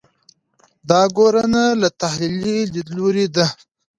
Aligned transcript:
دا 0.89 1.01
ګورنه 1.15 1.63
له 1.81 1.89
تحلیلي 2.01 2.57
لیدلوري 2.73 3.25
ده. 3.35 3.45